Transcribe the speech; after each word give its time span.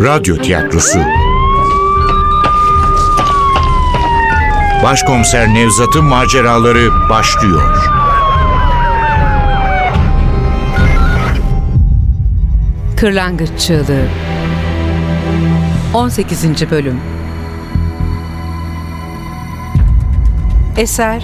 Radyo 0.00 0.36
Tiyatrosu 0.36 0.98
Başkomiser 4.82 5.54
Nevzat'ın 5.54 6.04
maceraları 6.04 7.08
başlıyor. 7.10 7.90
Kırlangıç 12.96 13.50
Çığlığı 13.58 14.06
18. 15.94 16.70
Bölüm 16.70 17.00
Eser 20.76 21.22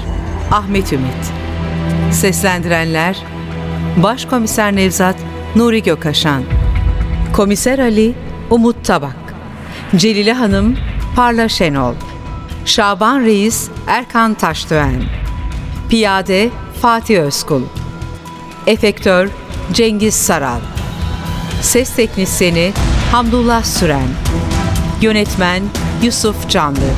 Ahmet 0.52 0.92
Ümit 0.92 1.32
Seslendirenler 2.10 3.22
Başkomiser 4.02 4.76
Nevzat 4.76 5.16
Nuri 5.56 5.82
Gökaşan 5.82 6.42
Komiser 7.32 7.78
Ali 7.78 8.25
Umut 8.50 8.84
Tabak 8.84 9.34
Celile 9.96 10.32
Hanım 10.32 10.76
Parla 11.16 11.48
Şenol 11.48 11.94
Şaban 12.64 13.20
Reis 13.20 13.68
Erkan 13.86 14.34
Taşdöğen 14.34 15.02
Piyade 15.88 16.50
Fatih 16.82 17.18
Özkul 17.18 17.62
Efektör 18.66 19.28
Cengiz 19.72 20.14
Saral 20.14 20.60
Ses 21.60 21.96
Teknisyeni 21.96 22.72
Hamdullah 23.12 23.64
Süren 23.64 24.08
Yönetmen 25.00 25.62
Yusuf 26.02 26.50
Canlı 26.50 26.90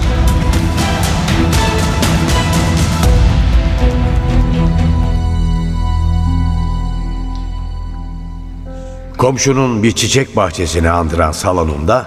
Komşunun 9.18 9.82
bir 9.82 9.92
çiçek 9.92 10.36
bahçesini 10.36 10.90
andıran 10.90 11.32
salonunda 11.32 12.06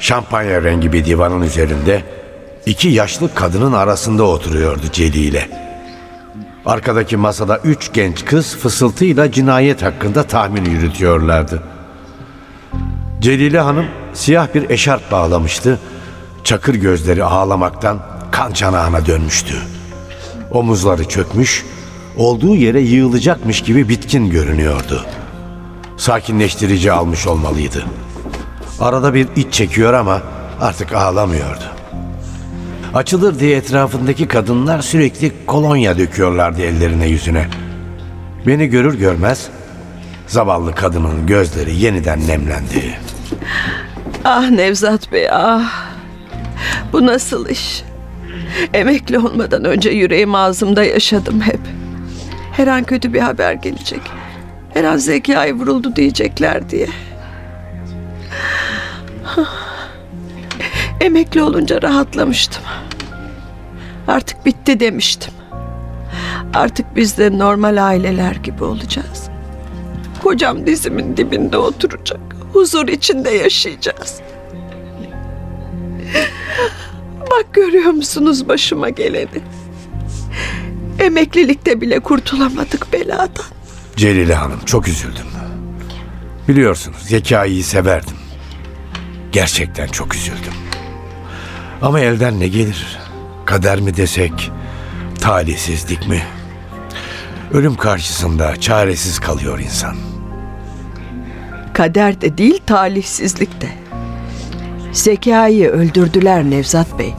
şampanya 0.00 0.62
rengi 0.62 0.92
bir 0.92 1.04
divanın 1.04 1.42
üzerinde 1.42 2.02
iki 2.66 2.88
yaşlı 2.88 3.34
kadının 3.34 3.72
arasında 3.72 4.22
oturuyordu 4.22 4.82
Celile. 4.92 5.50
Arkadaki 6.66 7.16
masada 7.16 7.58
üç 7.58 7.92
genç 7.92 8.24
kız 8.24 8.56
fısıltıyla 8.56 9.32
cinayet 9.32 9.82
hakkında 9.82 10.22
tahmin 10.22 10.64
yürütüyorlardı. 10.64 11.62
Celile 13.20 13.60
Hanım 13.60 13.86
siyah 14.14 14.54
bir 14.54 14.70
eşarp 14.70 15.12
bağlamıştı. 15.12 15.80
Çakır 16.44 16.74
gözleri 16.74 17.24
ağlamaktan 17.24 17.98
kan 18.30 18.52
çanağına 18.52 19.06
dönmüştü. 19.06 19.54
Omuzları 20.50 21.08
çökmüş, 21.08 21.64
olduğu 22.16 22.54
yere 22.54 22.80
yığılacakmış 22.80 23.60
gibi 23.60 23.88
bitkin 23.88 24.30
görünüyordu. 24.30 25.06
Sakinleştirici 25.96 26.92
almış 26.92 27.26
olmalıydı. 27.26 27.84
Arada 28.80 29.14
bir 29.14 29.28
iç 29.36 29.52
çekiyor 29.52 29.94
ama 29.94 30.22
artık 30.60 30.92
ağlamıyordu. 30.92 31.64
Açılır 32.94 33.38
diye 33.38 33.56
etrafındaki 33.56 34.28
kadınlar 34.28 34.82
sürekli 34.82 35.32
kolonya 35.46 35.98
döküyorlardı 35.98 36.62
ellerine 36.62 37.08
yüzüne. 37.08 37.46
Beni 38.46 38.66
görür 38.66 38.98
görmez 38.98 39.48
zavallı 40.26 40.74
kadının 40.74 41.26
gözleri 41.26 41.76
yeniden 41.76 42.28
nemlendi. 42.28 42.98
Ah 44.24 44.50
Nevzat 44.50 45.12
Bey 45.12 45.30
ah. 45.30 45.72
Bu 46.92 47.06
nasıl 47.06 47.48
iş? 47.48 47.82
Emekli 48.74 49.18
olmadan 49.18 49.64
önce 49.64 49.90
yüreğim 49.90 50.34
ağzımda 50.34 50.84
yaşadım 50.84 51.40
hep. 51.40 51.60
Her 52.52 52.66
an 52.66 52.84
kötü 52.84 53.14
bir 53.14 53.20
haber 53.20 53.52
gelecek. 53.52 54.00
Her 54.74 54.84
an 54.84 54.96
zekayı 54.96 55.54
vuruldu 55.54 55.96
diyecekler 55.96 56.70
diye. 56.70 56.88
Emekli 61.00 61.42
olunca 61.42 61.82
rahatlamıştım. 61.82 62.62
Artık 64.08 64.46
bitti 64.46 64.80
demiştim. 64.80 65.32
Artık 66.54 66.96
biz 66.96 67.18
de 67.18 67.38
normal 67.38 67.86
aileler 67.86 68.34
gibi 68.34 68.64
olacağız. 68.64 69.28
Kocam 70.22 70.66
dizimin 70.66 71.16
dibinde 71.16 71.58
oturacak. 71.58 72.20
Huzur 72.52 72.88
içinde 72.88 73.30
yaşayacağız. 73.30 74.20
Bak 77.20 77.46
görüyor 77.52 77.90
musunuz 77.90 78.48
başıma 78.48 78.88
geleni? 78.88 79.40
Emeklilikte 80.98 81.80
bile 81.80 82.00
kurtulamadık 82.00 82.92
beladan. 82.92 83.44
Celile 83.96 84.34
Hanım 84.34 84.60
çok 84.64 84.88
üzüldüm. 84.88 85.26
Biliyorsunuz 86.48 86.98
zekayı 87.02 87.64
severdim. 87.64 88.16
Gerçekten 89.32 89.86
çok 89.86 90.14
üzüldüm. 90.14 90.52
Ama 91.82 92.00
elden 92.00 92.40
ne 92.40 92.48
gelir? 92.48 92.98
Kader 93.44 93.80
mi 93.80 93.96
desek, 93.96 94.50
talihsizlik 95.20 96.08
mi? 96.08 96.22
Ölüm 97.52 97.76
karşısında 97.76 98.60
çaresiz 98.60 99.18
kalıyor 99.18 99.58
insan. 99.58 99.96
Kader 101.74 102.20
de 102.20 102.38
değil 102.38 102.60
talihsizlik 102.66 103.60
de. 103.60 103.68
Zekayı 104.92 105.68
öldürdüler 105.68 106.44
Nevzat 106.44 106.98
Bey. 106.98 107.14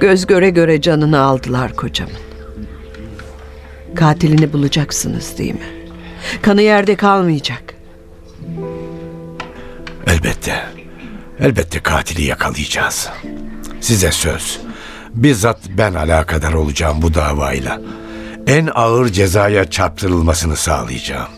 Göz 0.00 0.26
göre 0.26 0.50
göre 0.50 0.80
canını 0.80 1.20
aldılar 1.20 1.76
kocamın. 1.76 2.29
Katilini 3.94 4.52
bulacaksınız 4.52 5.38
değil 5.38 5.54
mi? 5.54 5.88
Kanı 6.42 6.62
yerde 6.62 6.96
kalmayacak. 6.96 7.74
Elbette. 10.06 10.64
Elbette 11.40 11.80
katili 11.80 12.22
yakalayacağız. 12.22 13.08
Size 13.80 14.12
söz. 14.12 14.60
Bizzat 15.14 15.58
ben 15.78 15.94
alakadar 15.94 16.52
olacağım 16.52 17.02
bu 17.02 17.14
davayla. 17.14 17.80
En 18.46 18.68
ağır 18.74 19.08
cezaya 19.08 19.70
çarptırılmasını 19.70 20.56
sağlayacağım. 20.56 21.28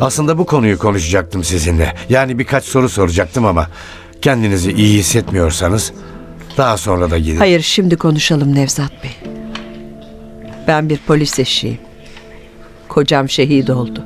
Aslında 0.00 0.38
bu 0.38 0.46
konuyu 0.46 0.78
konuşacaktım 0.78 1.44
sizinle. 1.44 1.94
Yani 2.08 2.38
birkaç 2.38 2.64
soru 2.64 2.88
soracaktım 2.88 3.44
ama 3.46 3.68
kendinizi 4.22 4.72
iyi 4.72 4.98
hissetmiyorsanız 4.98 5.92
daha 6.56 6.76
sonra 6.76 7.10
da 7.10 7.18
gidin. 7.18 7.36
Hayır 7.36 7.60
şimdi 7.60 7.96
konuşalım 7.96 8.54
Nevzat 8.54 8.92
Bey. 9.02 9.33
Ben 10.68 10.88
bir 10.88 10.98
polis 10.98 11.38
eşiyim. 11.38 11.78
Kocam 12.88 13.28
şehit 13.28 13.70
oldu. 13.70 14.04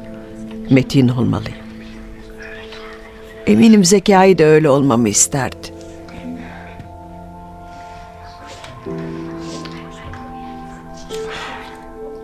Metin 0.71 1.09
olmalıyım. 1.09 1.59
Eminim 3.47 3.85
Zekai 3.85 4.39
de 4.39 4.47
öyle 4.47 4.71
olmamı 4.71 5.09
isterdi. 5.09 5.57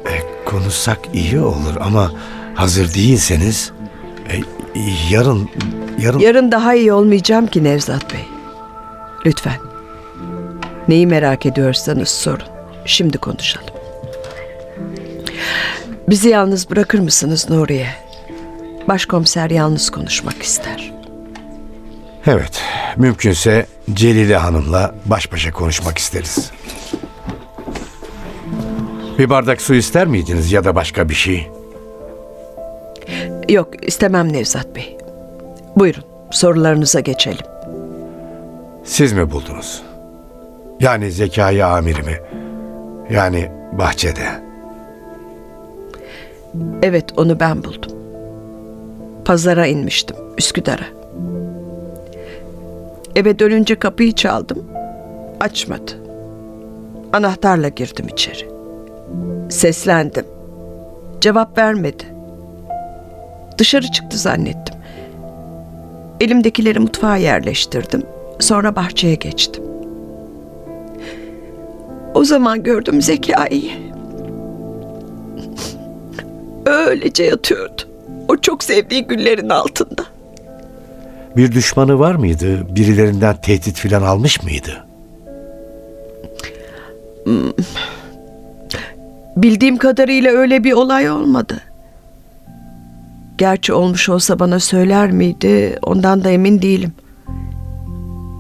E, 0.07 0.45
konuşsak 0.45 0.99
iyi 1.15 1.41
olur 1.41 1.77
ama 1.81 2.13
hazır 2.55 2.95
değilseniz 2.95 3.73
e, 4.31 4.35
yarın 5.11 5.51
yarın 5.99 6.19
Yarın 6.19 6.53
daha 6.53 6.75
iyi 6.75 6.93
olmayacağım 6.93 7.47
ki 7.47 7.65
Nevzat 7.65 8.13
Bey. 8.15 8.25
Lütfen. 9.27 9.59
Neyi 10.89 11.07
merak 11.07 11.47
ediyorsanız 11.47 12.09
sorun. 12.09 12.47
Şimdi 12.85 13.19
konuşalım. 13.19 13.84
Bizi 16.09 16.29
yalnız 16.29 16.71
bırakır 16.71 16.99
mısınız 16.99 17.51
Nuriye? 17.51 17.89
Başkomiser 18.89 19.51
yalnız 19.51 19.91
konuşmak 19.91 20.43
ister. 20.43 20.93
Evet, 22.27 22.63
mümkünse 22.97 23.67
Celile 23.95 24.37
Hanım'la 24.37 24.95
baş 25.05 25.33
başa 25.33 25.53
konuşmak 25.53 25.99
isteriz. 25.99 26.51
Bir 29.19 29.31
bardak 29.31 29.61
su 29.63 29.75
ister 29.75 30.07
miydiniz 30.07 30.53
ya 30.53 30.65
da 30.65 30.75
başka 30.75 31.09
bir 31.09 31.15
şey? 31.15 31.51
Yok 33.49 33.89
istemem 33.89 34.33
Nevzat 34.33 34.77
Bey. 34.77 34.99
Buyurun 35.77 36.05
sorularınıza 36.31 37.01
geçelim. 37.01 37.47
Siz 38.85 39.13
mi 39.13 39.31
buldunuz? 39.31 39.83
Yani 40.81 41.11
zekayı 41.11 41.67
amirimi. 41.67 42.21
Yani 43.11 43.51
bahçede. 43.73 44.44
Evet 46.83 47.05
onu 47.17 47.41
ben 47.41 47.65
buldum. 47.65 47.93
Pazara 49.25 49.67
inmiştim 49.67 50.17
Üsküdar'a. 50.39 50.85
Eve 53.17 53.39
dönünce 53.39 53.75
kapıyı 53.75 54.13
çaldım. 54.13 54.65
Açmadı. 55.41 55.93
Anahtarla 57.13 57.69
girdim 57.69 58.07
içeri. 58.09 58.49
Seslendim. 59.49 60.25
Cevap 61.21 61.59
vermedi. 61.59 62.05
Dışarı 63.59 63.87
çıktı 63.87 64.19
zannettim. 64.19 64.75
Elimdekileri 66.21 66.79
mutfağa 66.79 67.17
yerleştirdim. 67.17 68.03
Sonra 68.41 68.77
bahçeye 68.77 69.15
geçtim. 69.15 69.65
O 72.15 72.25
zaman 72.25 72.63
gördüm 72.63 73.03
Zekai'yi. 73.03 73.94
Öylece 76.67 77.25
yatıyordu. 77.25 77.83
O 78.29 78.37
çok 78.37 78.65
sevdiği 78.65 79.07
güllerin 79.07 79.49
altında. 79.49 80.05
Bir 81.37 81.53
düşmanı 81.53 81.99
var 81.99 82.15
mıydı? 82.15 82.77
Birilerinden 82.77 83.37
tehdit 83.41 83.77
filan 83.77 84.03
almış 84.03 84.43
mıydı? 84.43 84.87
Bildiğim 89.37 89.77
kadarıyla 89.77 90.33
öyle 90.33 90.65
bir 90.65 90.73
olay 90.73 91.11
olmadı. 91.11 91.61
Gerçi 93.39 93.73
olmuş 93.73 94.09
olsa 94.09 94.39
bana 94.39 94.61
söyler 94.61 95.11
miydi 95.11 95.79
ondan 95.83 96.25
da 96.25 96.31
emin 96.31 96.63
değilim. 96.63 96.93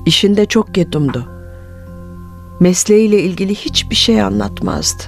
İşinde 0.06 0.46
çok 0.46 0.74
ketumdu. 0.74 1.28
Mesleğiyle 2.60 3.20
ilgili 3.22 3.54
hiçbir 3.54 3.96
şey 3.96 4.22
anlatmazdı. 4.22 5.02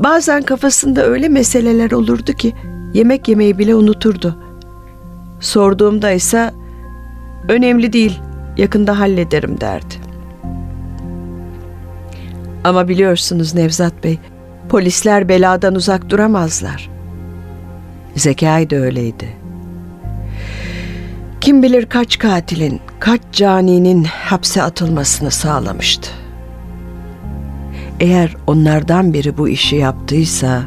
Bazen 0.00 0.42
kafasında 0.42 1.06
öyle 1.06 1.28
meseleler 1.28 1.90
olurdu 1.90 2.32
ki 2.32 2.52
yemek 2.94 3.28
yemeyi 3.28 3.58
bile 3.58 3.74
unuturdu. 3.74 4.36
Sorduğumda 5.40 6.10
ise 6.10 6.50
önemli 7.48 7.92
değil, 7.92 8.20
yakında 8.56 8.98
hallederim 8.98 9.60
derdi. 9.60 9.94
Ama 12.64 12.88
biliyorsunuz 12.88 13.54
Nevzat 13.54 14.04
Bey, 14.04 14.18
polisler 14.68 15.28
beladan 15.28 15.74
uzak 15.74 16.10
duramazlar. 16.10 16.90
Zekai 18.16 18.70
de 18.70 18.78
öyleydi. 18.78 19.28
Kim 21.40 21.62
bilir 21.62 21.86
kaç 21.86 22.18
katilin, 22.18 22.80
kaç 22.98 23.20
caninin 23.32 24.04
hapse 24.04 24.62
atılmasını 24.62 25.30
sağlamıştı. 25.30 26.10
Eğer 28.00 28.36
onlardan 28.46 29.14
biri 29.14 29.36
bu 29.38 29.48
işi 29.48 29.76
yaptıysa 29.76 30.62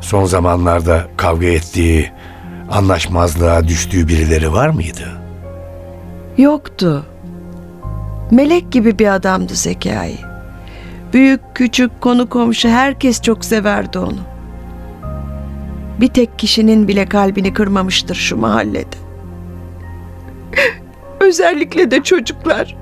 Son 0.00 0.24
zamanlarda 0.24 1.08
kavga 1.16 1.46
ettiği, 1.46 2.10
anlaşmazlığa 2.70 3.68
düştüğü 3.68 4.08
birileri 4.08 4.52
var 4.52 4.68
mıydı? 4.68 5.16
yoktu. 6.38 7.06
Melek 8.30 8.72
gibi 8.72 8.98
bir 8.98 9.14
adamdı 9.14 9.54
Zekai. 9.54 10.14
Büyük 11.12 11.40
küçük 11.54 12.00
konu 12.00 12.28
komşu 12.28 12.68
herkes 12.68 13.22
çok 13.22 13.44
severdi 13.44 13.98
onu. 13.98 14.18
Bir 16.00 16.08
tek 16.08 16.38
kişinin 16.38 16.88
bile 16.88 17.06
kalbini 17.06 17.54
kırmamıştır 17.54 18.14
şu 18.14 18.36
mahallede. 18.36 18.96
Özellikle 21.20 21.90
de 21.90 22.02
çocuklar. 22.02 22.76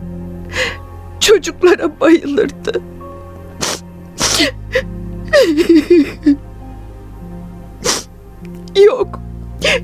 Çocuklara 1.21 2.01
bayılırdı. 2.01 2.81
Yok. 8.87 9.21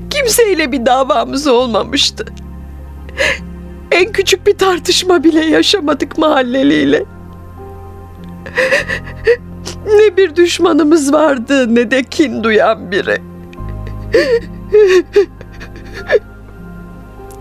Kimseyle 0.09 0.71
bir 0.71 0.85
davamız 0.85 1.47
olmamıştı. 1.47 2.25
En 3.91 4.11
küçük 4.11 4.47
bir 4.47 4.57
tartışma 4.57 5.23
bile 5.23 5.45
yaşamadık 5.45 6.17
mahalleliyle. 6.17 7.03
Ne 9.85 10.17
bir 10.17 10.35
düşmanımız 10.35 11.13
vardı 11.13 11.75
ne 11.75 11.91
de 11.91 12.03
kin 12.03 12.43
duyan 12.43 12.91
biri. 12.91 13.21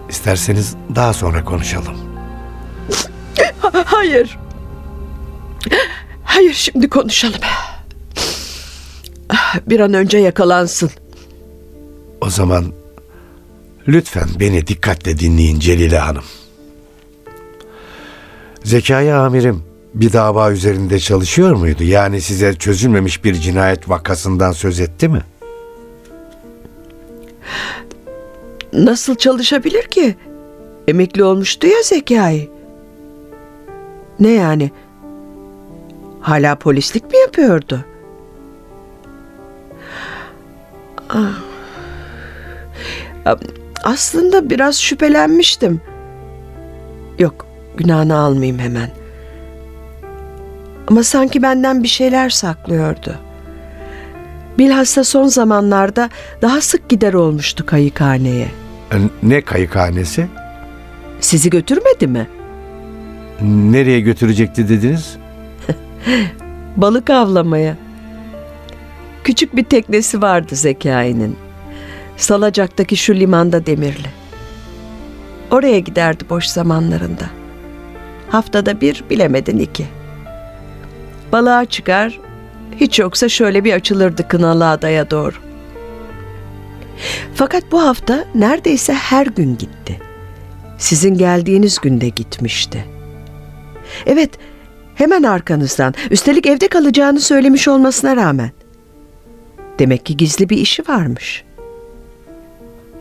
İsterseniz 0.08 0.76
daha 0.94 1.12
sonra 1.12 1.44
konuşalım. 1.44 1.94
Ha- 3.60 3.72
Hayır. 3.84 4.38
Hayır 6.34 6.52
şimdi 6.52 6.88
konuşalım. 6.88 7.40
Bir 9.66 9.80
an 9.80 9.94
önce 9.94 10.18
yakalansın. 10.18 10.90
O 12.20 12.30
zaman 12.30 12.64
lütfen 13.88 14.28
beni 14.40 14.66
dikkatle 14.66 15.18
dinleyin 15.18 15.58
Celile 15.60 15.98
Hanım. 15.98 16.24
Zekai 18.64 19.14
amirim 19.14 19.62
bir 19.94 20.12
dava 20.12 20.52
üzerinde 20.52 20.98
çalışıyor 20.98 21.56
muydu? 21.56 21.84
Yani 21.84 22.20
size 22.20 22.54
çözülmemiş 22.54 23.24
bir 23.24 23.34
cinayet 23.34 23.88
vakasından 23.88 24.52
söz 24.52 24.80
etti 24.80 25.08
mi? 25.08 25.22
Nasıl 28.72 29.14
çalışabilir 29.14 29.82
ki? 29.82 30.16
Emekli 30.88 31.24
olmuştu 31.24 31.66
ya 31.66 31.82
Zekai. 31.82 32.50
Ne 34.20 34.30
yani? 34.30 34.70
Hala 36.24 36.54
polislik 36.54 37.04
mi 37.12 37.18
yapıyordu? 37.18 37.84
Ah. 41.10 41.40
Aslında 43.84 44.50
biraz 44.50 44.80
şüphelenmiştim. 44.80 45.80
Yok, 47.18 47.46
günahını 47.76 48.16
almayayım 48.16 48.58
hemen. 48.58 48.90
Ama 50.88 51.02
sanki 51.02 51.42
benden 51.42 51.82
bir 51.82 51.88
şeyler 51.88 52.30
saklıyordu. 52.30 53.14
Bilhassa 54.58 55.04
son 55.04 55.26
zamanlarda 55.26 56.10
daha 56.42 56.60
sık 56.60 56.88
gider 56.88 57.14
olmuştu 57.14 57.66
kayıkhaneye. 57.66 58.48
E, 58.92 58.96
Ne 59.22 59.40
kayıkhanesi? 59.42 60.26
Sizi 61.20 61.50
götürmedi 61.50 62.06
mi? 62.06 62.28
Nereye 63.42 64.00
götürecekti 64.00 64.68
dediniz? 64.68 65.16
Balık 66.76 67.10
avlamaya. 67.10 67.76
Küçük 69.24 69.56
bir 69.56 69.64
teknesi 69.64 70.22
vardı 70.22 70.56
Zekai'nin. 70.56 71.36
Salacak'taki 72.16 72.96
şu 72.96 73.14
limanda 73.14 73.66
demirli. 73.66 74.08
Oraya 75.50 75.78
giderdi 75.78 76.24
boş 76.30 76.46
zamanlarında. 76.46 77.24
Haftada 78.28 78.80
bir 78.80 79.04
bilemedin 79.10 79.58
iki. 79.58 79.86
Balığa 81.32 81.64
çıkar, 81.64 82.20
hiç 82.80 82.98
yoksa 82.98 83.28
şöyle 83.28 83.64
bir 83.64 83.72
açılırdı 83.72 84.28
Kınalı 84.28 84.68
Adaya 84.68 85.10
doğru. 85.10 85.34
Fakat 87.34 87.72
bu 87.72 87.82
hafta 87.82 88.24
neredeyse 88.34 88.94
her 88.94 89.26
gün 89.26 89.56
gitti. 89.58 90.00
Sizin 90.78 91.18
geldiğiniz 91.18 91.78
günde 91.78 92.08
gitmişti. 92.08 92.84
Evet, 94.06 94.30
hemen 94.94 95.22
arkanızdan. 95.22 95.94
Üstelik 96.10 96.46
evde 96.46 96.68
kalacağını 96.68 97.20
söylemiş 97.20 97.68
olmasına 97.68 98.16
rağmen. 98.16 98.50
Demek 99.78 100.06
ki 100.06 100.16
gizli 100.16 100.48
bir 100.48 100.56
işi 100.56 100.82
varmış. 100.88 101.44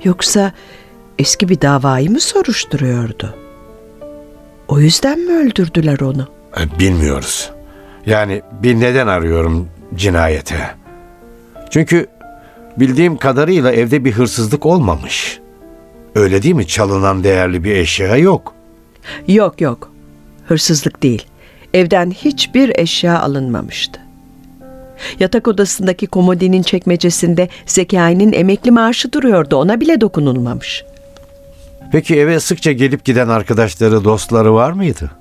Yoksa 0.03 0.51
eski 1.19 1.49
bir 1.49 1.61
davayı 1.61 2.11
mı 2.11 2.19
soruşturuyordu? 2.19 3.35
O 4.67 4.79
yüzden 4.79 5.19
mi 5.19 5.33
öldürdüler 5.33 5.99
onu? 5.99 6.27
E, 6.59 6.79
Bilmiyoruz. 6.79 7.51
Yani 8.05 8.41
bir 8.63 8.79
neden 8.79 9.07
arıyorum 9.07 9.69
cinayete. 9.95 10.75
Çünkü 11.69 12.07
bildiğim 12.77 13.17
kadarıyla 13.17 13.71
evde 13.71 14.05
bir 14.05 14.11
hırsızlık 14.11 14.65
olmamış. 14.65 15.39
Öyle 16.15 16.43
değil 16.43 16.55
mi? 16.55 16.67
Çalınan 16.67 17.23
değerli 17.23 17.63
bir 17.63 17.75
eşya 17.75 18.17
yok. 18.17 18.53
Yok 19.27 19.61
yok. 19.61 19.91
Hırsızlık 20.47 21.03
değil. 21.03 21.25
Evden 21.73 22.11
hiçbir 22.11 22.71
eşya 22.79 23.19
alınmamıştı. 23.19 23.99
Yatak 25.19 25.47
odasındaki 25.47 26.07
komodinin 26.07 26.61
çekmecesinde 26.61 27.49
Zekai'nin 27.65 28.33
emekli 28.33 28.71
maaşı 28.71 29.11
duruyordu. 29.11 29.55
Ona 29.55 29.79
bile 29.79 30.01
dokunulmamış. 30.01 30.83
Peki 31.91 32.15
eve 32.15 32.39
sıkça 32.39 32.71
gelip 32.71 33.05
giden 33.05 33.27
arkadaşları, 33.27 34.03
dostları 34.03 34.53
var 34.53 34.71
mıydı? 34.71 35.11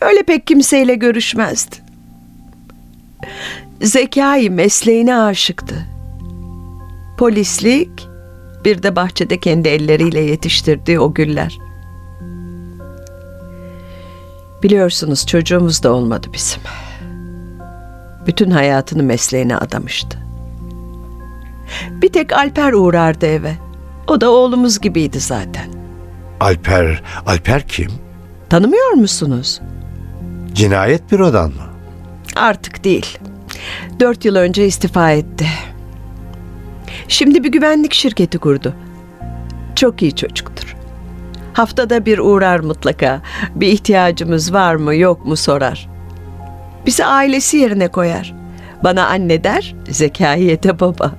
Öyle 0.00 0.22
pek 0.22 0.46
kimseyle 0.46 0.94
görüşmezdi. 0.94 1.76
Zekai 3.82 4.50
mesleğine 4.50 5.16
aşıktı. 5.16 5.74
Polislik, 7.18 8.08
bir 8.64 8.82
de 8.82 8.96
bahçede 8.96 9.40
kendi 9.40 9.68
elleriyle 9.68 10.20
yetiştirdiği 10.20 11.00
o 11.00 11.14
güller. 11.14 11.58
Biliyorsunuz 14.62 15.26
çocuğumuz 15.26 15.82
da 15.82 15.92
olmadı 15.92 16.26
bizim. 16.32 16.62
Bütün 18.26 18.50
hayatını 18.50 19.02
mesleğine 19.02 19.56
adamıştı. 19.56 20.18
Bir 21.90 22.08
tek 22.12 22.32
Alper 22.32 22.72
uğrardı 22.72 23.26
eve. 23.26 23.52
O 24.06 24.20
da 24.20 24.30
oğlumuz 24.30 24.80
gibiydi 24.80 25.20
zaten. 25.20 25.70
Alper, 26.40 27.02
Alper 27.26 27.68
kim? 27.68 27.90
Tanımıyor 28.50 28.90
musunuz? 28.90 29.60
Cinayet 30.52 31.12
bürodan 31.12 31.50
mı? 31.50 31.62
Artık 32.36 32.84
değil. 32.84 33.18
Dört 34.00 34.24
yıl 34.24 34.36
önce 34.36 34.66
istifa 34.66 35.10
etti. 35.10 35.46
Şimdi 37.08 37.44
bir 37.44 37.52
güvenlik 37.52 37.94
şirketi 37.94 38.38
kurdu. 38.38 38.74
Çok 39.76 40.02
iyi 40.02 40.14
çocuktur. 40.14 40.51
Haftada 41.52 42.06
bir 42.06 42.18
uğrar 42.18 42.60
mutlaka. 42.60 43.20
Bir 43.54 43.66
ihtiyacımız 43.66 44.52
var 44.52 44.74
mı 44.74 44.94
yok 44.94 45.26
mu 45.26 45.36
sorar. 45.36 45.88
Bizi 46.86 47.04
ailesi 47.04 47.56
yerine 47.56 47.88
koyar. 47.88 48.34
Bana 48.84 49.06
anne 49.06 49.44
der, 49.44 49.74
Zekaiye 49.88 50.58
baba. 50.80 51.12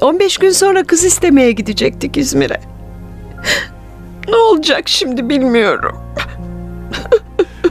15 0.00 0.38
gün 0.38 0.50
sonra 0.50 0.84
kız 0.84 1.04
istemeye 1.04 1.52
gidecektik 1.52 2.16
İzmir'e. 2.16 2.60
Ne 4.28 4.36
olacak 4.36 4.88
şimdi 4.88 5.28
bilmiyorum. 5.28 5.96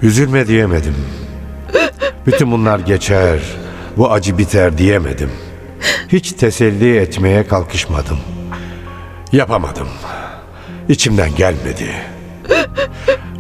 Üzülme 0.01 0.47
diyemedim. 0.47 0.95
Bütün 2.25 2.51
bunlar 2.51 2.79
geçer, 2.79 3.39
bu 3.97 4.11
acı 4.11 4.38
biter 4.38 4.77
diyemedim. 4.77 5.31
Hiç 6.07 6.31
teselli 6.31 6.97
etmeye 6.97 7.47
kalkışmadım. 7.47 8.19
Yapamadım. 9.31 9.88
İçimden 10.89 11.36
gelmedi. 11.36 11.88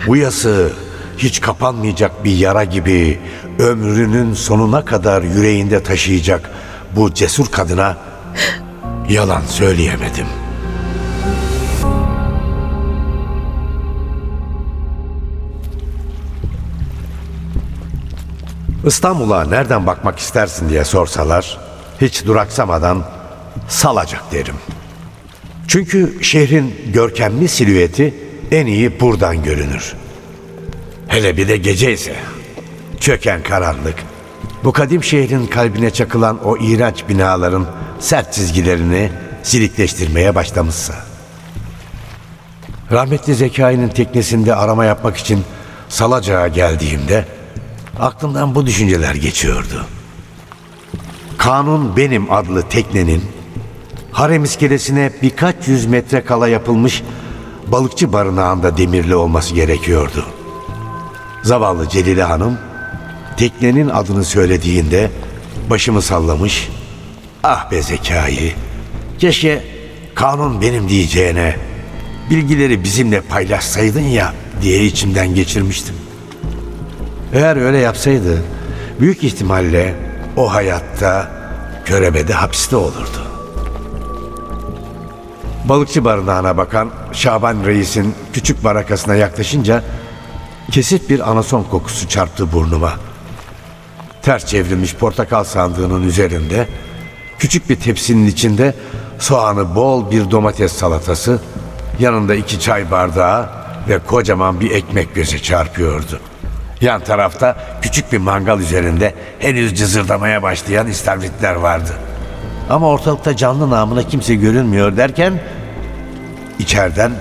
Bu 0.07 0.15
yası 0.15 0.71
hiç 1.17 1.41
kapanmayacak 1.41 2.23
bir 2.23 2.35
yara 2.37 2.63
gibi 2.63 3.19
ömrünün 3.59 4.33
sonuna 4.33 4.85
kadar 4.85 5.21
yüreğinde 5.21 5.83
taşıyacak 5.83 6.49
bu 6.95 7.13
cesur 7.13 7.51
kadına 7.51 7.97
yalan 9.09 9.41
söyleyemedim. 9.41 10.25
İstanbul'a 18.85 19.43
nereden 19.43 19.87
bakmak 19.87 20.19
istersin 20.19 20.69
diye 20.69 20.85
sorsalar 20.85 21.57
hiç 22.01 22.25
duraksamadan 22.25 23.03
salacak 23.67 24.31
derim. 24.31 24.55
Çünkü 25.69 26.17
şehrin 26.21 26.75
görkemli 26.93 27.47
silüeti 27.47 28.13
en 28.51 28.65
iyi 28.65 28.99
buradan 28.99 29.43
görünür. 29.43 29.93
Hele 31.07 31.37
bir 31.37 31.47
de 31.47 31.57
gece 31.57 31.93
ise 31.93 32.15
çöken 32.99 33.43
karanlık. 33.43 33.95
Bu 34.63 34.71
kadim 34.71 35.03
şehrin 35.03 35.47
kalbine 35.47 35.89
çakılan 35.89 36.45
o 36.45 36.57
iğrenç 36.57 37.03
binaların 37.09 37.65
sert 37.99 38.33
çizgilerini 38.33 39.11
silikleştirmeye 39.43 40.35
başlamışsa. 40.35 40.95
Rahmetli 42.91 43.35
Zekai'nin 43.35 43.89
teknesinde 43.89 44.55
arama 44.55 44.85
yapmak 44.85 45.17
için 45.17 45.43
Salacak'a 45.89 46.47
geldiğimde 46.47 47.25
aklımdan 47.99 48.55
bu 48.55 48.65
düşünceler 48.65 49.15
geçiyordu. 49.15 49.85
Kanun 51.37 51.97
Benim 51.97 52.31
adlı 52.31 52.69
teknenin 52.69 53.38
harem 54.11 54.43
iskelesine 54.43 55.11
birkaç 55.21 55.67
yüz 55.67 55.85
metre 55.85 56.21
kala 56.21 56.47
yapılmış 56.47 57.03
balıkçı 57.67 58.13
barınağında 58.13 58.77
demirli 58.77 59.15
olması 59.15 59.55
gerekiyordu. 59.55 60.25
Zavallı 61.43 61.89
Celile 61.89 62.23
Hanım 62.23 62.57
teknenin 63.37 63.89
adını 63.89 64.23
söylediğinde 64.25 65.11
başımı 65.69 66.01
sallamış. 66.01 66.69
Ah 67.43 67.71
be 67.71 67.81
zekayı. 67.81 68.53
Keşke 69.19 69.63
kanun 70.15 70.61
benim 70.61 70.89
diyeceğine 70.89 71.55
bilgileri 72.29 72.83
bizimle 72.83 73.21
paylaşsaydın 73.21 74.01
ya 74.01 74.33
diye 74.61 74.85
içimden 74.85 75.35
geçirmiştim. 75.35 75.95
Eğer 77.33 77.57
öyle 77.57 77.77
yapsaydı 77.77 78.43
büyük 78.99 79.23
ihtimalle 79.23 79.95
o 80.37 80.53
hayatta 80.53 81.31
körebede 81.85 82.33
hapiste 82.33 82.75
olurdu. 82.75 83.18
Balıkçı 85.69 86.05
barınağına 86.05 86.57
bakan 86.57 86.89
Şaban 87.13 87.65
Reis'in 87.65 88.15
küçük 88.33 88.63
barakasına 88.63 89.15
yaklaşınca 89.15 89.83
kesif 90.71 91.09
bir 91.09 91.31
anason 91.31 91.63
kokusu 91.63 92.07
çarptı 92.07 92.51
burnuma. 92.51 92.91
Ters 94.21 94.45
çevrilmiş 94.45 94.95
portakal 94.95 95.43
sandığının 95.43 96.03
üzerinde 96.03 96.67
küçük 97.39 97.69
bir 97.69 97.75
tepsinin 97.75 98.27
içinde 98.27 98.73
soğanı 99.19 99.75
bol 99.75 100.11
bir 100.11 100.31
domates 100.31 100.71
salatası, 100.71 101.39
yanında 101.99 102.35
iki 102.35 102.59
çay 102.59 102.91
bardağı 102.91 103.49
ve 103.89 103.99
kocaman 103.99 104.59
bir 104.59 104.71
ekmek 104.71 105.15
göze 105.15 105.39
çarpıyordu. 105.39 106.19
Yan 106.81 107.01
tarafta 107.01 107.57
küçük 107.81 108.11
bir 108.11 108.17
mangal 108.17 108.59
üzerinde 108.59 109.15
henüz 109.39 109.75
cızırdamaya 109.75 110.43
başlayan 110.43 110.87
istavritler 110.87 111.55
vardı. 111.55 111.91
Ama 112.69 112.87
ortalıkta 112.89 113.35
canlı 113.35 113.69
namına 113.69 114.03
kimse 114.03 114.35
görünmüyor 114.35 114.97
derken 114.97 115.39
içeriden 116.59 117.11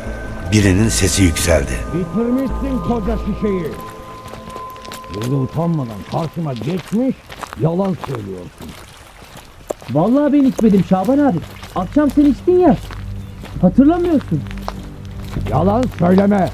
birinin 0.52 0.88
sesi 0.88 1.22
yükseldi. 1.22 1.72
Bitirmişsin 1.94 2.78
koca 2.88 3.16
şişeyi. 3.18 3.66
Böyle 5.14 5.34
utanmadan 5.34 5.96
karşıma 6.12 6.52
geçmiş 6.52 7.16
yalan 7.60 7.96
söylüyorsun. 8.06 8.68
Vallahi 9.90 10.32
ben 10.32 10.44
içmedim 10.44 10.84
Şaban 10.88 11.18
abi. 11.18 11.38
Akşam 11.76 12.10
sen 12.10 12.24
içtin 12.24 12.58
ya. 12.58 12.76
Hatırlamıyorsun. 13.60 14.40
Yalan 15.50 15.84
söyleme. 15.98 16.50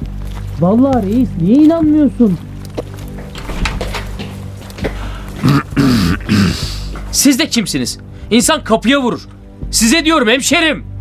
Vallahi 0.61 1.07
reis 1.07 1.29
niye 1.41 1.57
inanmıyorsun? 1.57 2.39
Siz 7.13 7.39
de 7.39 7.49
kimsiniz? 7.49 7.99
İnsan 8.31 8.65
kapıya 8.65 9.03
vurur. 9.03 9.29
Size 9.71 10.05
diyorum 10.05 10.29
hemşerim. 10.29 10.94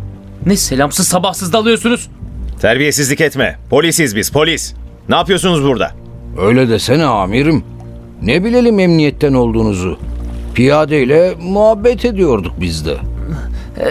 Ne 0.46 0.56
selamsız 0.56 1.08
sabahsız 1.08 1.52
dalıyorsunuz? 1.52 2.08
Terbiyesizlik 2.60 3.20
etme. 3.20 3.58
Polisiz 3.70 4.16
biz, 4.16 4.30
polis. 4.32 4.74
Ne 5.08 5.16
yapıyorsunuz 5.16 5.62
burada? 5.64 5.90
Öyle 6.38 6.68
desene 6.68 7.04
amirim. 7.04 7.64
Ne 8.22 8.44
bilelim 8.44 8.78
emniyetten 8.78 9.34
olduğunuzu. 9.34 9.98
Piyadeyle 10.54 11.34
muhabbet 11.40 12.04
ediyorduk 12.04 12.52
biz 12.60 12.86
de. 12.86 12.96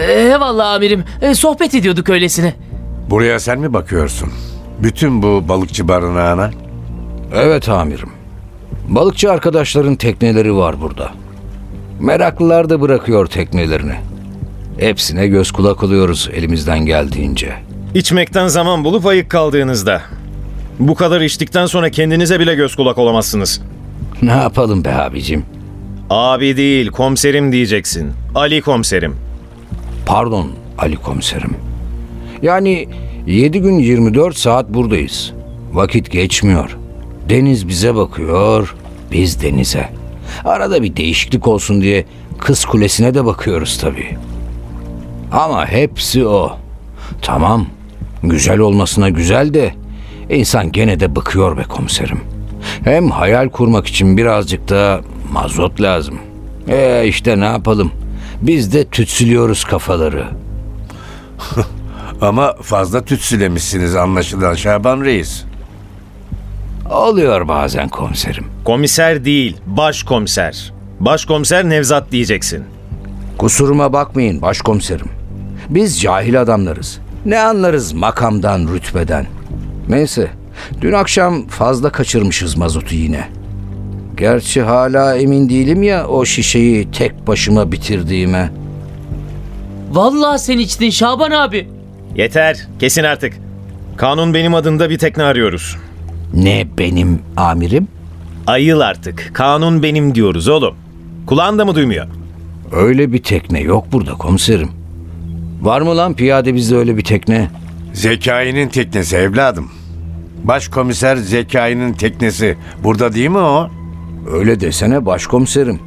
Eyvallah 0.08 0.74
amirim. 0.74 1.04
E, 1.22 1.34
sohbet 1.34 1.74
ediyorduk 1.74 2.08
öylesine. 2.10 2.54
Buraya 3.10 3.40
sen 3.40 3.58
mi 3.60 3.72
bakıyorsun? 3.72 4.28
Bütün 4.82 5.22
bu 5.22 5.48
balıkçı 5.48 5.88
barınağına 5.88 6.50
Evet 7.34 7.68
amirim. 7.68 8.08
Balıkçı 8.88 9.32
arkadaşların 9.32 9.96
tekneleri 9.96 10.56
var 10.56 10.80
burada. 10.80 11.10
Meraklılar 12.00 12.70
da 12.70 12.80
bırakıyor 12.80 13.26
teknelerini. 13.26 13.94
Hepsine 14.78 15.26
göz 15.26 15.50
kulak 15.52 15.82
oluyoruz 15.82 16.30
elimizden 16.34 16.86
geldiğince. 16.86 17.52
İçmekten 17.94 18.46
zaman 18.48 18.84
bulup 18.84 19.06
ayık 19.06 19.30
kaldığınızda. 19.30 20.02
Bu 20.78 20.94
kadar 20.94 21.20
içtikten 21.20 21.66
sonra 21.66 21.90
kendinize 21.90 22.40
bile 22.40 22.54
göz 22.54 22.76
kulak 22.76 22.98
olamazsınız. 22.98 23.60
Ne 24.22 24.30
yapalım 24.30 24.84
be 24.84 24.94
abicim? 24.94 25.44
Abi 26.10 26.56
değil, 26.56 26.90
komiserim 26.90 27.52
diyeceksin. 27.52 28.12
Ali 28.34 28.60
komiserim. 28.60 29.16
Pardon 30.06 30.50
Ali 30.78 30.96
komiserim. 30.96 31.56
Yani 32.42 32.88
7 33.26 33.60
gün 33.60 33.78
24 33.78 34.36
saat 34.36 34.74
buradayız. 34.74 35.32
Vakit 35.72 36.10
geçmiyor. 36.10 36.76
Deniz 37.28 37.68
bize 37.68 37.94
bakıyor, 37.94 38.74
biz 39.12 39.42
denize. 39.42 39.88
Arada 40.44 40.82
bir 40.82 40.96
değişiklik 40.96 41.48
olsun 41.48 41.80
diye 41.80 42.04
kız 42.38 42.64
kulesine 42.64 43.14
de 43.14 43.24
bakıyoruz 43.24 43.78
tabii. 43.78 44.16
Ama 45.34 45.66
hepsi 45.66 46.26
o. 46.26 46.56
Tamam, 47.22 47.66
güzel 48.22 48.58
olmasına 48.58 49.08
güzel 49.08 49.54
de 49.54 49.74
insan 50.30 50.72
gene 50.72 51.00
de 51.00 51.16
bıkıyor 51.16 51.56
be 51.56 51.62
komiserim. 51.62 52.20
Hem 52.84 53.10
hayal 53.10 53.48
kurmak 53.48 53.86
için 53.86 54.16
birazcık 54.16 54.68
da 54.68 55.00
mazot 55.32 55.80
lazım. 55.80 56.18
E 56.68 57.04
işte 57.06 57.40
ne 57.40 57.44
yapalım? 57.44 57.92
Biz 58.42 58.72
de 58.72 58.84
tütsülüyoruz 58.84 59.64
kafaları. 59.64 60.26
ama 62.20 62.54
fazla 62.62 63.04
tütsülemişsiniz 63.04 63.96
anlaşılan 63.96 64.54
Şaban 64.54 65.00
Reis. 65.00 65.44
Oluyor 66.90 67.48
bazen 67.48 67.88
komiserim. 67.88 68.44
Komiser 68.64 69.24
değil, 69.24 69.56
başkomiser. 69.66 70.72
Başkomiser 71.00 71.68
Nevzat 71.68 72.12
diyeceksin. 72.12 72.64
Kusuruma 73.38 73.92
bakmayın 73.92 74.42
başkomiserim. 74.42 75.23
Biz 75.70 76.00
cahil 76.00 76.40
adamlarız. 76.40 76.98
Ne 77.26 77.38
anlarız 77.40 77.92
makamdan, 77.92 78.68
rütbeden. 78.74 79.26
Neyse, 79.88 80.30
dün 80.80 80.92
akşam 80.92 81.46
fazla 81.46 81.90
kaçırmışız 81.90 82.56
mazotu 82.56 82.94
yine. 82.94 83.28
Gerçi 84.16 84.62
hala 84.62 85.16
emin 85.16 85.48
değilim 85.48 85.82
ya 85.82 86.06
o 86.06 86.24
şişeyi 86.24 86.90
tek 86.90 87.26
başıma 87.26 87.72
bitirdiğime. 87.72 88.50
Vallahi 89.90 90.38
sen 90.38 90.58
içtin 90.58 90.90
Şaban 90.90 91.30
abi. 91.30 91.68
Yeter, 92.16 92.66
kesin 92.80 93.04
artık. 93.04 93.32
Kanun 93.96 94.34
benim 94.34 94.54
adımda 94.54 94.90
bir 94.90 94.98
tekne 94.98 95.22
arıyoruz. 95.22 95.76
Ne 96.34 96.66
benim 96.78 97.18
amirim? 97.36 97.88
Ayıl 98.46 98.80
artık. 98.80 99.30
Kanun 99.32 99.82
benim 99.82 100.14
diyoruz 100.14 100.48
oğlum. 100.48 100.74
Kulağın 101.26 101.58
da 101.58 101.64
mı 101.64 101.74
duymuyor? 101.74 102.06
Öyle 102.72 103.12
bir 103.12 103.22
tekne 103.22 103.60
yok 103.60 103.86
burada 103.92 104.12
komiserim. 104.12 104.70
Var 105.64 105.80
mı 105.80 105.96
lan 105.96 106.14
piyade 106.14 106.54
bizde 106.54 106.76
öyle 106.76 106.96
bir 106.96 107.04
tekne? 107.04 107.50
Zekai'nin 107.92 108.68
teknesi 108.68 109.16
evladım. 109.16 109.70
Başkomiser 110.44 111.16
Zekai'nin 111.16 111.92
teknesi. 111.92 112.56
Burada 112.84 113.12
değil 113.12 113.28
mi 113.28 113.38
o? 113.38 113.70
Öyle 114.32 114.60
desene 114.60 115.06
başkomiserim. 115.06 115.80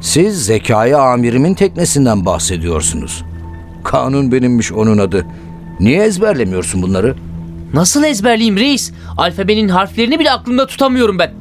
Siz 0.00 0.46
zekaya 0.46 0.98
amirimin 0.98 1.54
teknesinden 1.54 2.26
bahsediyorsunuz. 2.26 3.24
Kanun 3.84 4.32
benimmiş 4.32 4.72
onun 4.72 4.98
adı. 4.98 5.26
Niye 5.80 6.04
ezberlemiyorsun 6.04 6.82
bunları? 6.82 7.16
Nasıl 7.72 8.04
ezberleyeyim 8.04 8.56
reis? 8.56 8.92
Alfabenin 9.16 9.68
harflerini 9.68 10.18
bile 10.18 10.30
aklımda 10.30 10.66
tutamıyorum 10.66 11.18
ben. 11.18 11.34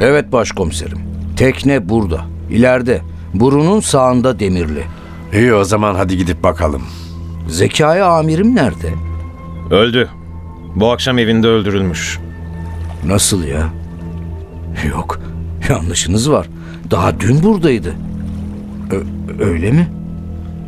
Evet 0.00 0.32
başkomiserim. 0.32 0.98
Tekne 1.36 1.88
burada. 1.88 2.20
İleride. 2.50 3.00
Burunun 3.34 3.80
sağında 3.80 4.38
demirli. 4.38 4.84
İyi 5.34 5.54
o 5.54 5.64
zaman 5.64 5.94
hadi 5.94 6.16
gidip 6.16 6.42
bakalım. 6.42 6.82
Zekai 7.48 8.02
amirim 8.02 8.56
nerede? 8.56 8.92
Öldü. 9.70 10.08
Bu 10.74 10.90
akşam 10.92 11.18
evinde 11.18 11.46
öldürülmüş. 11.48 12.18
Nasıl 13.04 13.44
ya? 13.44 13.68
Yok. 14.90 15.20
Yanlışınız 15.70 16.30
var. 16.30 16.46
Daha 16.90 17.20
dün 17.20 17.42
buradaydı. 17.42 17.94
Ö- 18.90 19.44
öyle 19.44 19.70
mi? 19.72 19.88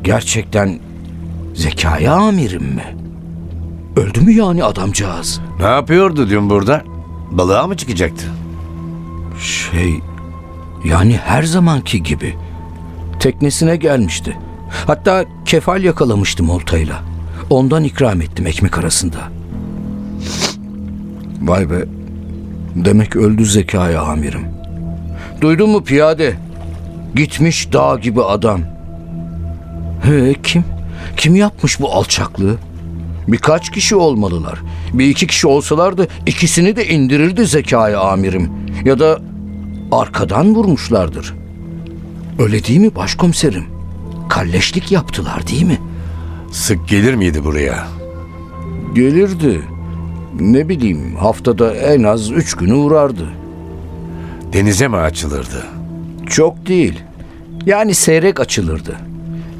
Gerçekten 0.04 0.78
Zekai 1.54 2.10
amirim 2.10 2.64
mi? 2.64 2.96
Öldü 3.96 4.20
mü 4.20 4.32
yani 4.32 4.64
adamcağız? 4.64 5.40
Ne 5.60 5.66
yapıyordu 5.66 6.28
dün 6.30 6.50
burada? 6.50 6.82
Balığa 7.30 7.66
mı 7.66 7.76
çıkacaktı? 7.76 8.26
Şey, 9.40 10.00
yani 10.84 11.16
her 11.24 11.42
zamanki 11.42 12.02
gibi. 12.02 12.34
Teknesine 13.20 13.76
gelmişti. 13.76 14.36
Hatta 14.86 15.24
kefal 15.44 15.82
yakalamıştım 15.84 16.50
oltayla. 16.50 17.02
Ondan 17.50 17.84
ikram 17.84 18.20
ettim 18.20 18.46
ekmek 18.46 18.78
arasında. 18.78 19.18
Vay 21.42 21.70
be. 21.70 21.84
Demek 22.74 23.16
öldü 23.16 23.44
zekaya 23.44 24.02
amirim. 24.02 24.46
Duydun 25.40 25.70
mu 25.70 25.84
piyade? 25.84 26.36
Gitmiş 27.14 27.72
dağ 27.72 27.98
gibi 28.02 28.22
adam. 28.22 28.60
He 30.02 30.34
kim? 30.42 30.64
Kim 31.16 31.36
yapmış 31.36 31.80
bu 31.80 31.92
alçaklığı? 31.92 32.56
Birkaç 33.28 33.70
kişi 33.70 33.96
olmalılar. 33.96 34.58
Bir 34.92 35.08
iki 35.08 35.26
kişi 35.26 35.46
olsalardı 35.46 36.08
ikisini 36.26 36.76
de 36.76 36.88
indirirdi 36.88 37.46
zekaya 37.46 38.00
amirim. 38.00 38.50
Ya 38.84 38.98
da 38.98 39.20
arkadan 39.92 40.54
vurmuşlardır. 40.54 41.34
Öyle 42.38 42.64
değil 42.64 42.80
mi 42.80 42.94
başkomiserim? 42.94 43.73
Kalleşlik 44.34 44.92
yaptılar 44.92 45.46
değil 45.46 45.62
mi? 45.62 45.78
Sık 46.52 46.88
gelir 46.88 47.14
miydi 47.14 47.44
buraya? 47.44 47.86
Gelirdi. 48.94 49.62
Ne 50.40 50.68
bileyim 50.68 51.16
haftada 51.16 51.74
en 51.74 52.02
az 52.02 52.30
üç 52.30 52.54
günü 52.54 52.74
uğrardı. 52.74 53.28
Denize 54.52 54.88
mi 54.88 54.96
açılırdı? 54.96 55.66
Çok 56.26 56.66
değil. 56.66 57.02
Yani 57.66 57.94
seyrek 57.94 58.40
açılırdı. 58.40 58.96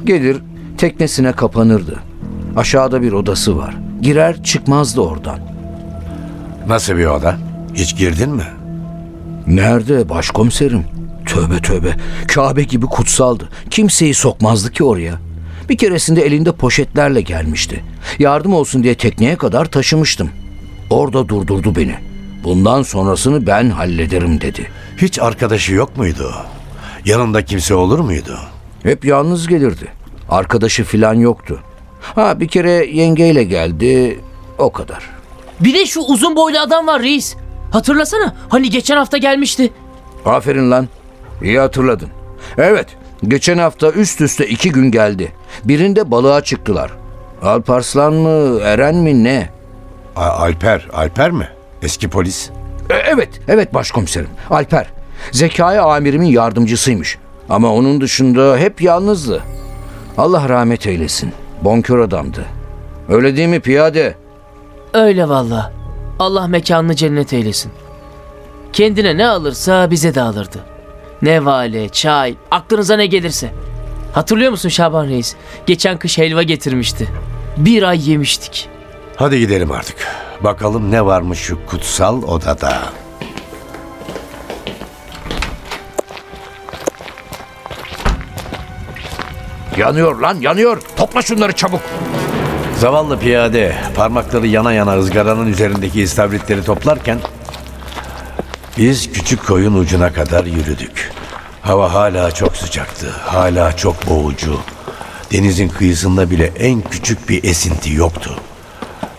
Gelir 0.03 0.37
teknesine 0.77 1.31
kapanırdı. 1.31 1.99
Aşağıda 2.55 3.01
bir 3.01 3.11
odası 3.11 3.57
var. 3.57 3.77
Girer 4.01 4.43
çıkmazdı 4.43 5.01
oradan. 5.01 5.39
Nasıl 6.67 6.97
bir 6.97 7.05
oda? 7.05 7.37
Hiç 7.73 7.97
girdin 7.97 8.29
mi? 8.29 8.47
Nerede 9.47 10.09
başkomiserim? 10.09 10.83
Tövbe 11.35 11.61
tövbe. 11.61 11.95
Kabe 12.27 12.63
gibi 12.63 12.85
kutsaldı. 12.85 13.49
Kimseyi 13.69 14.13
sokmazdı 14.13 14.71
ki 14.71 14.83
oraya. 14.83 15.19
Bir 15.69 15.77
keresinde 15.77 16.25
elinde 16.25 16.51
poşetlerle 16.51 17.21
gelmişti. 17.21 17.83
Yardım 18.19 18.53
olsun 18.53 18.83
diye 18.83 18.95
tekneye 18.95 19.35
kadar 19.35 19.65
taşımıştım. 19.65 20.29
Orada 20.89 21.29
durdurdu 21.29 21.75
beni. 21.75 21.95
Bundan 22.43 22.81
sonrasını 22.81 23.47
ben 23.47 23.69
hallederim 23.69 24.41
dedi. 24.41 24.71
Hiç 24.97 25.19
arkadaşı 25.19 25.73
yok 25.73 25.97
muydu? 25.97 26.33
Yanında 27.05 27.45
kimse 27.45 27.73
olur 27.75 27.99
muydu? 27.99 28.39
Hep 28.83 29.05
yalnız 29.05 29.47
gelirdi. 29.47 29.87
Arkadaşı 30.29 30.83
filan 30.83 31.13
yoktu. 31.13 31.59
Ha 32.01 32.39
bir 32.39 32.47
kere 32.47 32.71
yengeyle 32.71 33.43
geldi. 33.43 34.19
O 34.57 34.71
kadar. 34.71 35.09
Bir 35.59 35.73
de 35.73 35.85
şu 35.85 36.01
uzun 36.01 36.35
boylu 36.35 36.59
adam 36.59 36.87
var 36.87 37.01
reis. 37.01 37.35
Hatırlasana 37.71 38.35
hani 38.49 38.69
geçen 38.69 38.97
hafta 38.97 39.17
gelmişti. 39.17 39.73
Aferin 40.25 40.71
lan. 40.71 40.87
İyi 41.41 41.59
hatırladın. 41.59 42.09
Evet, 42.57 42.87
geçen 43.27 43.57
hafta 43.57 43.91
üst 43.91 44.21
üste 44.21 44.47
iki 44.47 44.71
gün 44.71 44.91
geldi. 44.91 45.31
Birinde 45.63 46.11
balığa 46.11 46.41
çıktılar. 46.41 46.91
Alparslan 47.41 48.13
mı, 48.13 48.59
Eren 48.61 48.95
mi 48.95 49.23
ne? 49.23 49.49
A- 50.15 50.21
Alper, 50.29 50.87
Alper 50.93 51.31
mi? 51.31 51.47
Eski 51.81 52.09
polis. 52.09 52.49
E, 52.89 52.93
evet, 52.93 53.29
evet 53.47 53.73
başkomiserim. 53.73 54.29
Alper. 54.49 54.87
Zekai 55.31 55.79
amirimin 55.79 56.27
yardımcısıymış. 56.27 57.17
Ama 57.49 57.73
onun 57.73 58.01
dışında 58.01 58.57
hep 58.57 58.81
yalnızdı. 58.81 59.43
Allah 60.17 60.49
rahmet 60.49 60.87
eylesin. 60.87 61.33
Bonkör 61.61 61.99
adamdı. 61.99 62.45
Öyle 63.09 63.37
değil 63.37 63.47
mi 63.47 63.59
piyade? 63.59 64.15
Öyle 64.93 65.29
valla. 65.29 65.73
Allah 66.19 66.47
mekanını 66.47 66.95
cennet 66.95 67.33
eylesin. 67.33 67.71
Kendine 68.73 69.17
ne 69.17 69.27
alırsa 69.27 69.91
bize 69.91 70.15
de 70.15 70.21
alırdı. 70.21 70.59
Ne 71.21 71.45
vale, 71.45 71.89
çay, 71.89 72.35
aklınıza 72.51 72.95
ne 72.95 73.05
gelirse. 73.05 73.53
Hatırlıyor 74.13 74.51
musun 74.51 74.69
Şaban 74.69 75.07
Reis? 75.07 75.35
Geçen 75.65 75.97
kış 75.97 76.17
helva 76.17 76.43
getirmişti. 76.43 77.07
Bir 77.57 77.83
ay 77.83 78.09
yemiştik. 78.09 78.69
Hadi 79.15 79.39
gidelim 79.39 79.71
artık. 79.71 79.97
Bakalım 80.41 80.91
ne 80.91 81.05
varmış 81.05 81.39
şu 81.39 81.65
kutsal 81.65 82.23
odada. 82.23 82.81
Yanıyor 89.77 90.19
lan 90.19 90.37
yanıyor. 90.41 90.81
Topla 90.95 91.21
şunları 91.21 91.51
çabuk. 91.51 91.81
Zavallı 92.79 93.19
piyade 93.19 93.75
parmakları 93.95 94.47
yana 94.47 94.73
yana 94.73 94.97
ızgaranın 94.97 95.47
üzerindeki 95.47 96.01
istavritleri 96.01 96.63
toplarken 96.63 97.19
biz 98.77 99.11
küçük 99.11 99.47
koyun 99.47 99.73
ucuna 99.73 100.13
kadar 100.13 100.45
yürüdük. 100.45 101.11
Hava 101.61 101.93
hala 101.93 102.31
çok 102.31 102.57
sıcaktı, 102.57 103.09
hala 103.25 103.75
çok 103.77 104.09
boğucu. 104.09 104.59
Denizin 105.31 105.67
kıyısında 105.67 106.31
bile 106.31 106.51
en 106.59 106.81
küçük 106.81 107.29
bir 107.29 107.43
esinti 107.43 107.93
yoktu. 107.93 108.35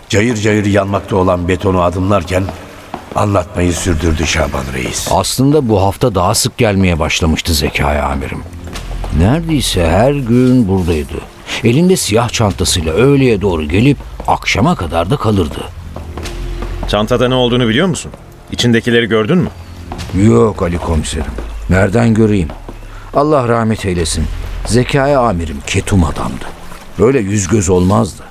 Cayır 0.09 0.35
cayır 0.35 0.65
yanmakta 0.65 1.15
olan 1.15 1.47
betonu 1.47 1.81
adımlarken 1.81 2.43
anlatmayı 3.15 3.73
sürdürdü 3.73 4.27
Şaban 4.27 4.63
Reis. 4.73 5.07
Aslında 5.11 5.69
bu 5.69 5.81
hafta 5.81 6.15
daha 6.15 6.35
sık 6.35 6.57
gelmeye 6.57 6.99
başlamıştı 6.99 7.53
Zekai 7.53 8.01
amirim. 8.01 8.43
Neredeyse 9.19 9.89
her 9.89 10.11
gün 10.11 10.67
buradaydı. 10.67 11.21
Elinde 11.63 11.95
siyah 11.95 12.29
çantasıyla 12.29 12.93
öğleye 12.93 13.41
doğru 13.41 13.63
gelip 13.63 13.97
akşama 14.27 14.75
kadar 14.75 15.09
da 15.09 15.17
kalırdı. 15.17 15.63
Çantada 16.87 17.27
ne 17.27 17.35
olduğunu 17.35 17.67
biliyor 17.67 17.87
musun? 17.87 18.11
İçindekileri 18.51 19.05
gördün 19.05 19.37
mü? 19.37 19.49
Yok 20.23 20.61
Ali 20.61 20.77
komiserim. 20.77 21.31
Nereden 21.69 22.13
göreyim? 22.13 22.49
Allah 23.13 23.47
rahmet 23.47 23.85
eylesin. 23.85 24.25
Zekai 24.65 25.15
amirim 25.17 25.57
ketum 25.67 26.03
adamdı. 26.03 26.45
Böyle 26.99 27.19
yüz 27.19 27.47
göz 27.47 27.69
olmazdı. 27.69 28.23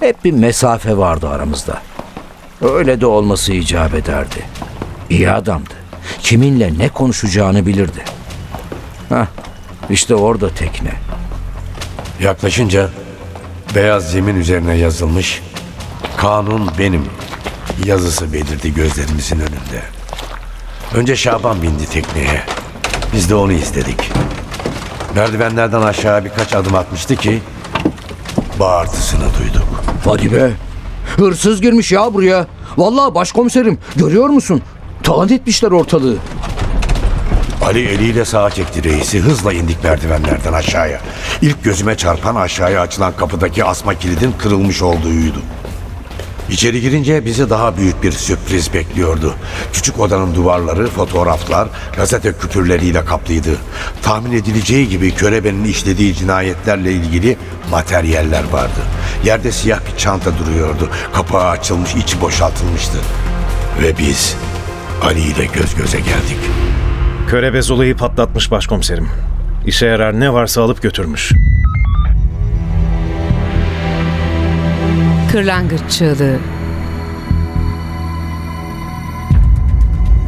Hep 0.00 0.24
bir 0.24 0.32
mesafe 0.32 0.96
vardı 0.96 1.28
aramızda. 1.28 1.82
Öyle 2.62 3.00
de 3.00 3.06
olması 3.06 3.52
icap 3.52 3.94
ederdi. 3.94 4.46
İyi 5.10 5.30
adamdı. 5.30 5.74
Kiminle 6.20 6.78
ne 6.78 6.88
konuşacağını 6.88 7.66
bilirdi. 7.66 8.04
Hah, 9.08 9.26
işte 9.90 10.14
orada 10.14 10.50
tekne. 10.50 10.92
Yaklaşınca 12.20 12.88
beyaz 13.74 14.10
zemin 14.10 14.36
üzerine 14.36 14.74
yazılmış 14.74 15.42
kanun 16.16 16.70
benim 16.78 17.04
yazısı 17.84 18.32
belirdi 18.32 18.74
gözlerimizin 18.74 19.36
önünde. 19.40 19.82
Önce 20.94 21.16
Şaban 21.16 21.62
bindi 21.62 21.86
tekneye. 21.86 22.42
Biz 23.12 23.30
de 23.30 23.34
onu 23.34 23.52
izledik. 23.52 24.10
Merdivenlerden 25.14 25.82
aşağı 25.82 26.24
birkaç 26.24 26.54
adım 26.54 26.74
atmıştı 26.74 27.16
ki 27.16 27.42
bağırtısını 28.60 29.24
duyduk. 29.40 29.84
Hadi 30.04 30.32
be. 30.32 30.50
Hırsız 31.16 31.60
girmiş 31.60 31.92
ya 31.92 32.14
buraya. 32.14 32.46
Vallahi 32.76 33.14
başkomiserim 33.14 33.78
görüyor 33.96 34.28
musun? 34.28 34.62
Talan 35.02 35.28
etmişler 35.28 35.70
ortalığı. 35.70 36.16
Ali 37.64 37.88
eliyle 37.88 38.24
sağa 38.24 38.50
çekti 38.50 38.84
reisi. 38.84 39.20
Hızla 39.20 39.52
indik 39.52 39.84
merdivenlerden 39.84 40.52
aşağıya. 40.52 41.00
İlk 41.42 41.64
gözüme 41.64 41.96
çarpan 41.96 42.34
aşağıya 42.34 42.80
açılan 42.80 43.12
kapıdaki 43.16 43.64
asma 43.64 43.94
kilidin 43.94 44.34
kırılmış 44.38 44.82
olduğuydu. 44.82 45.38
İçeri 46.50 46.80
girince 46.80 47.24
bizi 47.24 47.50
daha 47.50 47.76
büyük 47.76 48.02
bir 48.02 48.12
sürpriz 48.12 48.74
bekliyordu. 48.74 49.34
Küçük 49.72 50.00
odanın 50.00 50.34
duvarları, 50.34 50.86
fotoğraflar, 50.86 51.68
gazete 51.96 52.32
küpürleriyle 52.32 53.04
kaplıydı. 53.04 53.56
Tahmin 54.02 54.32
edileceği 54.32 54.88
gibi 54.88 55.14
körebenin 55.14 55.64
işlediği 55.64 56.14
cinayetlerle 56.14 56.92
ilgili 56.92 57.36
materyaller 57.70 58.44
vardı. 58.52 58.80
Yerde 59.24 59.52
siyah 59.52 59.80
bir 59.92 59.98
çanta 59.98 60.38
duruyordu. 60.38 60.88
Kapağı 61.14 61.48
açılmış, 61.48 61.94
içi 61.94 62.20
boşaltılmıştı. 62.20 62.98
Ve 63.82 63.98
biz 63.98 64.36
Ali 65.02 65.20
ile 65.20 65.44
göz 65.44 65.74
göze 65.74 65.98
geldik. 65.98 66.38
Körebez 67.30 67.70
olayı 67.70 67.96
patlatmış 67.96 68.50
başkomiserim. 68.50 69.08
İşe 69.66 69.86
yarar 69.86 70.20
ne 70.20 70.32
varsa 70.32 70.62
alıp 70.62 70.82
götürmüş. 70.82 71.32
Kırlangıç 75.34 75.80
Çığlığı. 75.90 76.38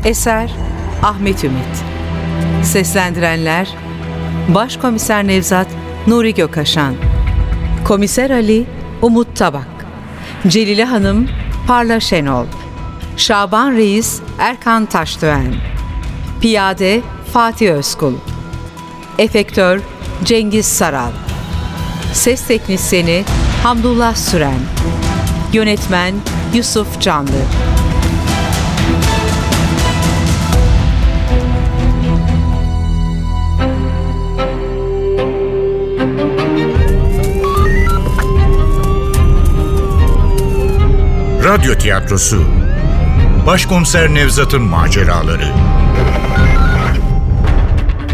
Eser 0.04 0.50
Ahmet 1.02 1.44
Ümit. 1.44 1.84
Seslendirenler 2.62 3.68
Başkomiser 4.48 5.26
Nevzat 5.26 5.66
Nuri 6.06 6.34
Gökaşan 6.34 6.94
Komiser 7.84 8.30
Ali 8.30 8.66
Umut 9.02 9.36
Tabak. 9.36 9.86
Celile 10.46 10.84
Hanım 10.84 11.28
Parla 11.66 12.00
Şenol. 12.00 12.46
Şaban 13.16 13.72
Reis 13.72 14.20
Erkan 14.38 14.86
Taşdöğen. 14.86 15.54
Piyade 16.40 17.00
Fatih 17.32 17.70
Özkul. 17.70 18.14
Efektör 19.18 19.80
Cengiz 20.24 20.66
Saral. 20.66 21.12
Ses 22.12 22.46
Teknisyeni 22.46 23.24
Hamdullah 23.62 24.14
Süren. 24.14 24.60
Yönetmen 25.52 26.14
Yusuf 26.54 27.00
Canlı. 27.00 27.30
Radyo 41.44 41.74
tiyatrosu. 41.74 42.44
Başkomiser 43.46 44.14
Nevzat'ın 44.14 44.62
maceraları 44.62 45.75